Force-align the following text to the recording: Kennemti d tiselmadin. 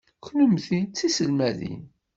Kennemti 0.23 0.79
d 0.85 0.91
tiselmadin. 0.97 1.81